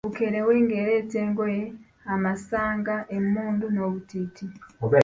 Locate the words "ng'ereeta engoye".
0.63-1.63